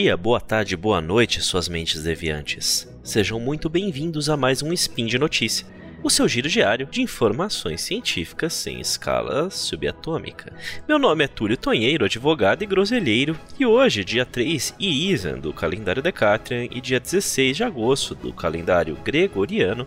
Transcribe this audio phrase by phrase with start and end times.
[0.00, 2.88] dia, boa tarde, boa noite, suas mentes deviantes.
[3.02, 5.66] Sejam muito bem-vindos a mais um Spin de Notícia,
[6.04, 10.52] o seu giro diário de informações científicas sem escala subatômica.
[10.86, 16.00] Meu nome é Túlio Tonheiro, advogado e groselheiro, e hoje, dia 3 Irisan do calendário
[16.00, 19.84] Decatrian e dia 16 de agosto do calendário Gregoriano,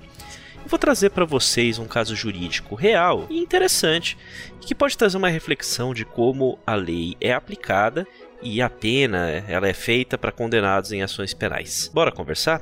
[0.65, 4.17] vou trazer para vocês um caso jurídico real e interessante,
[4.59, 8.07] que pode trazer uma reflexão de como a lei é aplicada
[8.41, 11.89] e a pena ela é feita para condenados em ações penais.
[11.93, 12.61] Bora conversar?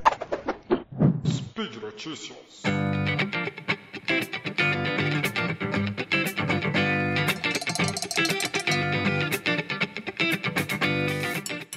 [1.26, 2.38] Speed Notícias.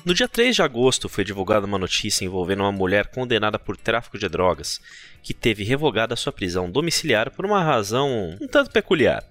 [0.05, 4.19] No dia 3 de agosto foi divulgada uma notícia envolvendo uma mulher condenada por tráfico
[4.19, 4.80] de drogas,
[5.23, 9.25] que teve revogada sua prisão domiciliar por uma razão um tanto peculiar.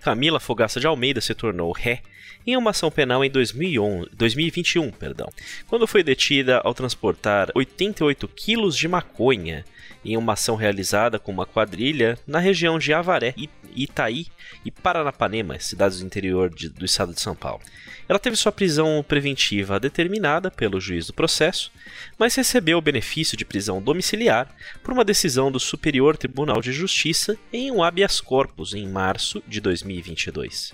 [0.00, 2.00] Camila Fogaça de Almeida se tornou ré
[2.46, 5.30] em uma ação penal em 2011, 2021, perdão,
[5.66, 9.66] quando foi detida ao transportar 88 quilos de maconha
[10.06, 13.34] em uma ação realizada com uma quadrilha na região de Avaré,
[13.74, 14.26] Itaí
[14.64, 17.60] e Paranapanema, cidades do interior de, do estado de São Paulo.
[18.08, 21.72] Ela teve sua prisão preventiva determinada pelo juiz do processo,
[22.16, 24.48] mas recebeu o benefício de prisão domiciliar
[24.82, 29.60] por uma decisão do Superior Tribunal de Justiça em um habeas corpus em março de
[29.60, 30.72] 2022.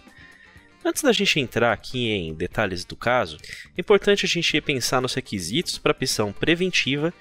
[0.84, 3.38] Antes da gente entrar aqui em detalhes do caso,
[3.76, 7.14] é importante a gente pensar nos requisitos para prisão preventiva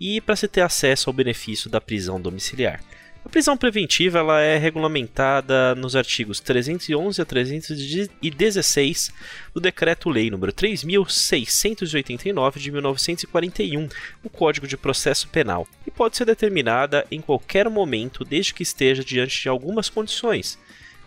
[0.00, 2.80] e para se ter acesso ao benefício da prisão domiciliar.
[3.24, 9.12] A prisão preventiva ela é regulamentada nos artigos 311 a 316
[9.52, 13.88] do Decreto-Lei nº 3689 de 1941,
[14.22, 19.04] o Código de Processo Penal, e pode ser determinada em qualquer momento desde que esteja
[19.04, 20.56] diante de algumas condições,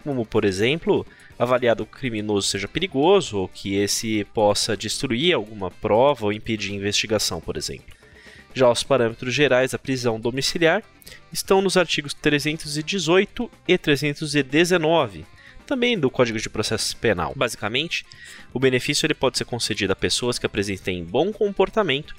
[0.04, 1.08] como por exemplo,
[1.44, 7.42] avaliado o criminoso seja perigoso ou que esse possa destruir alguma prova ou impedir investigação,
[7.42, 7.96] por exemplo.
[8.54, 10.84] Já os parâmetros gerais da prisão domiciliar
[11.34, 15.26] estão nos artigos 318 e 319,
[15.66, 17.34] também do Código de Processo Penal.
[17.36, 18.06] Basicamente,
[18.54, 22.16] o benefício ele pode ser concedido a pessoas que apresentem bom comportamento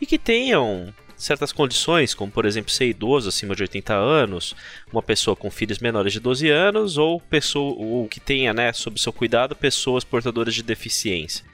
[0.00, 4.54] e que tenham certas condições, como por exemplo ser idoso acima de 80 anos,
[4.92, 9.00] uma pessoa com filhos menores de 12 anos ou pessoa ou que tenha, né, sob
[9.00, 11.44] seu cuidado pessoas portadoras de deficiência,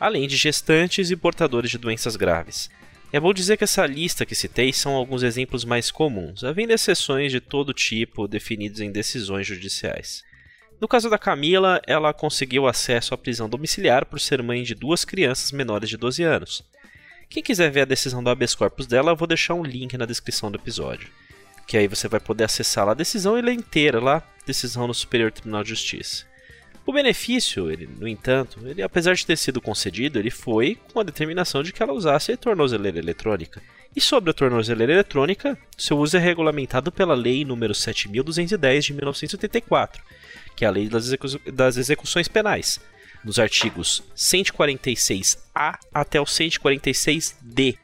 [0.00, 2.68] além de gestantes e portadores de doenças graves.
[3.10, 7.32] É bom dizer que essa lista que citei são alguns exemplos mais comuns, havendo exceções
[7.32, 10.22] de todo tipo definidos em decisões judiciais.
[10.78, 15.04] No caso da Camila, ela conseguiu acesso à prisão domiciliar por ser mãe de duas
[15.04, 16.62] crianças menores de 12 anos.
[17.30, 20.06] Quem quiser ver a decisão do habeas corpus dela, eu vou deixar um link na
[20.06, 21.10] descrição do episódio.
[21.66, 25.30] Que aí você vai poder acessar a decisão e ler inteira lá, decisão no Superior
[25.30, 26.26] Tribunal de Justiça.
[26.86, 31.02] O benefício, ele, no entanto, ele, apesar de ter sido concedido, ele foi com a
[31.02, 33.60] determinação de que ela usasse a tornozeleira eletrônica.
[33.94, 40.02] E sobre a tornozeleira eletrônica, seu uso é regulamentado pela Lei nº 7.210 de 1984,
[40.56, 42.80] que é a Lei das, Execu das Execuções Penais,
[43.24, 47.76] nos artigos 146A até o 146D.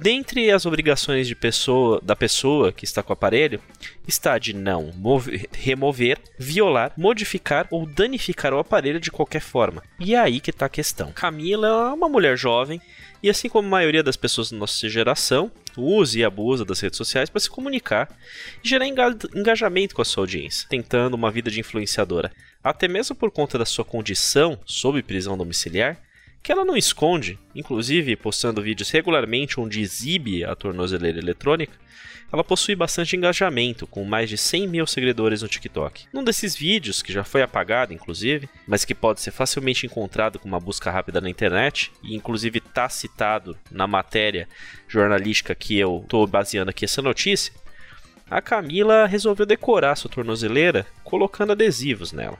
[0.00, 3.60] Dentre as obrigações de pessoa, da pessoa que está com o aparelho,
[4.08, 9.82] está de não mover, remover, violar, modificar ou danificar o aparelho de qualquer forma.
[10.00, 11.12] E é aí que está a questão.
[11.12, 12.80] Camila é uma mulher jovem
[13.22, 16.96] e, assim como a maioria das pessoas da nossa geração, usa e abusa das redes
[16.96, 18.08] sociais para se comunicar
[18.64, 22.32] e gerar engajamento com a sua audiência, tentando uma vida de influenciadora.
[22.62, 26.00] Até mesmo por conta da sua condição sob prisão domiciliar,
[26.42, 31.72] que ela não esconde, inclusive postando vídeos regularmente onde exibe a tornozeleira eletrônica,
[32.32, 36.06] ela possui bastante engajamento, com mais de 100 mil seguidores no TikTok.
[36.12, 40.48] Num desses vídeos, que já foi apagado inclusive, mas que pode ser facilmente encontrado com
[40.48, 44.48] uma busca rápida na internet, e inclusive está citado na matéria
[44.88, 47.52] jornalística que eu estou baseando aqui essa notícia,
[48.30, 52.38] a Camila resolveu decorar sua tornozeleira colocando adesivos nela.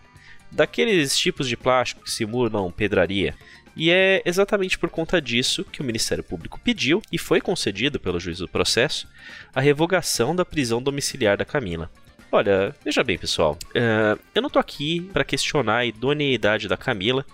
[0.52, 3.34] Daqueles tipos de plástico que simulam pedraria.
[3.74, 8.20] E é exatamente por conta disso que o Ministério Público pediu, e foi concedido pelo
[8.20, 9.08] juiz do processo,
[9.54, 11.90] a revogação da prisão domiciliar da Camila.
[12.30, 17.24] Olha, veja bem, pessoal, uh, eu não tô aqui para questionar a idoneidade da Camila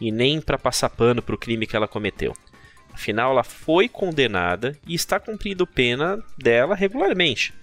[0.00, 2.34] e nem para passar pano para o crime que ela cometeu.
[2.92, 7.54] Afinal, ela foi condenada e está cumprindo pena dela regularmente.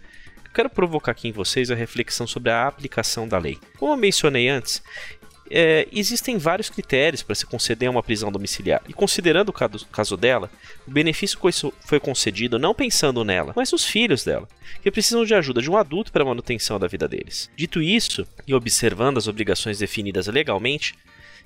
[0.60, 3.58] Quero provocar aqui em vocês a reflexão sobre a aplicação da lei.
[3.78, 4.84] Como eu mencionei antes,
[5.50, 8.82] é, existem vários critérios para se conceder uma prisão domiciliar.
[8.86, 10.52] E considerando o caso dela,
[10.86, 11.40] o benefício
[11.86, 14.50] foi concedido não pensando nela, mas nos filhos dela,
[14.84, 17.50] que precisam de ajuda de um adulto para a manutenção da vida deles.
[17.56, 20.94] Dito isso, e observando as obrigações definidas legalmente,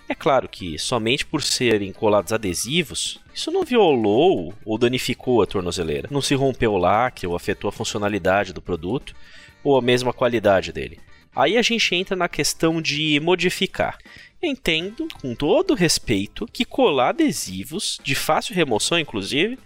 [0.08, 6.10] É claro que, somente por serem colados adesivos, isso não violou ou danificou a tornozeleira.
[6.12, 9.16] Não se rompeu o lacre ou afetou a funcionalidade do produto
[9.64, 11.00] ou a mesma qualidade dele.
[11.36, 13.98] Aí a gente entra na questão de modificar.
[14.42, 19.58] Entendo, com todo respeito, que colar adesivos, de fácil remoção inclusive,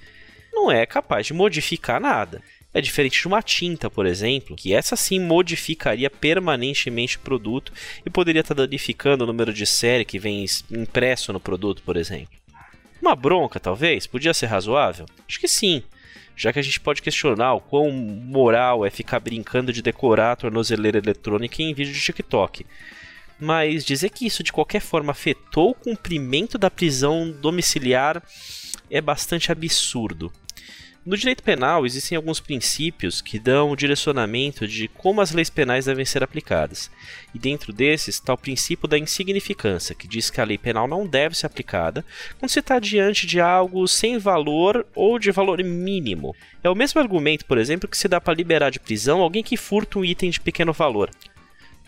[0.54, 2.42] não é capaz de modificar nada.
[2.77, 7.74] É diferente de uma tinta, por exemplo, que essa sim modificaria permanentemente o produto
[8.06, 12.38] e poderia estar danificando o número de série que vem impresso no produto, por exemplo.
[13.01, 14.06] Uma bronca, talvez?
[14.06, 15.07] Podia ser razoável?
[15.27, 15.81] Acho que sim.
[16.35, 20.35] Já que a gente pode questionar o quão moral é ficar brincando de decorar a
[20.35, 22.63] tornozeleira eletrônica em vídeo de TikTok.
[23.39, 28.21] Mas dizer que isso de qualquer forma afetou o cumprimento da prisão domiciliar
[28.88, 30.31] é bastante absurdo.
[31.07, 35.86] No direito penal, existem alguns princípios que dão o direcionamento de como as leis penais
[35.86, 36.92] devem ser aplicadas.
[37.33, 41.07] E dentro desses está o princípio da insignificância, que diz que a lei penal não
[41.07, 42.04] deve ser aplicada
[42.38, 46.36] quando se está diante de algo sem valor ou de valor mínimo.
[46.62, 49.56] É o mesmo argumento, por exemplo, que se dá para liberar de prisão alguém que
[49.56, 51.10] furta um item de pequeno valor.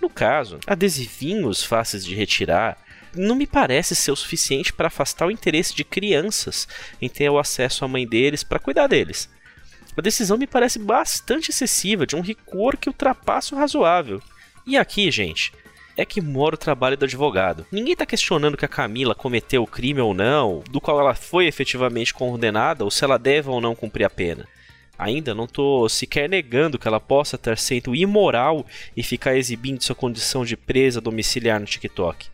[0.01, 2.81] No caso, adesivinhos fáceis de retirar
[3.15, 6.67] não me parece ser o suficiente para afastar o interesse de crianças
[7.01, 9.29] em ter o acesso à mãe deles para cuidar deles.
[9.97, 14.21] A decisão me parece bastante excessiva, de um rigor que ultrapassa o razoável.
[14.65, 15.51] E aqui, gente,
[15.97, 17.65] é que mora o trabalho do advogado.
[17.69, 21.47] Ninguém está questionando que a Camila cometeu o crime ou não, do qual ela foi
[21.47, 24.47] efetivamente condenada ou se ela deve ou não cumprir a pena.
[24.97, 28.65] Ainda não estou sequer negando que ela possa ter sido imoral
[28.95, 32.27] e ficar exibindo sua condição de presa domiciliar no TikTok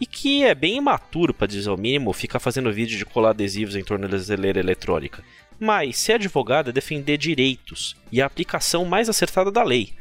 [0.00, 3.76] e que é bem imaturo, para dizer o mínimo, ficar fazendo vídeo de colar adesivos
[3.76, 5.24] em tornozeleira eletrônica.
[5.58, 9.94] Mas ser advogado é defender direitos e a aplicação mais acertada da lei.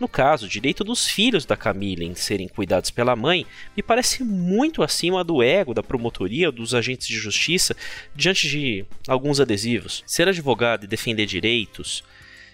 [0.00, 3.46] No caso, o direito dos filhos da Camila em serem cuidados pela mãe
[3.76, 7.76] me parece muito acima do ego da promotoria ou dos agentes de justiça
[8.16, 10.02] diante de alguns adesivos.
[10.06, 12.02] Ser advogado e defender direitos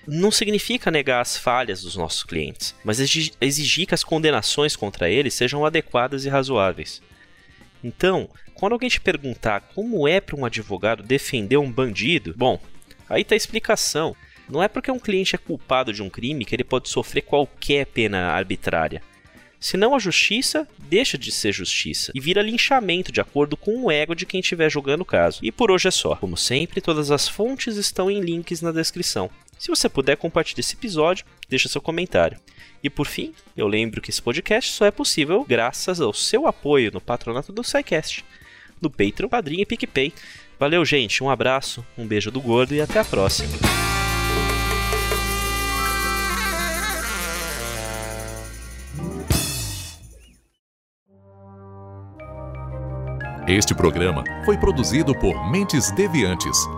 [0.06, 5.34] não significa negar as falhas dos nossos clientes, mas exigir que as condenações contra eles
[5.34, 7.02] sejam adequadas e razoáveis.
[7.82, 12.60] Então, quando alguém te perguntar como é para um advogado defender um bandido, bom,
[13.08, 14.16] aí está a explicação.
[14.48, 17.86] Não é porque um cliente é culpado de um crime que ele pode sofrer qualquer
[17.86, 19.02] pena arbitrária.
[19.60, 24.14] Senão a justiça deixa de ser justiça e vira linchamento de acordo com o ego
[24.14, 25.40] de quem estiver julgando o caso.
[25.42, 26.14] E por hoje é só.
[26.16, 29.28] Como sempre, todas as fontes estão em links na descrição.
[29.58, 32.38] Se você puder, compartilhe esse episódio, deixa seu comentário.
[32.82, 36.92] E por fim, eu lembro que esse podcast só é possível graças ao seu apoio
[36.92, 38.24] no patronato do SciCast,
[38.80, 40.12] no Patreon, Padrinho e PicPay.
[40.60, 43.52] Valeu, gente, um abraço, um beijo do gordo e até a próxima.
[53.48, 56.77] Este programa foi produzido por Mentes Deviantes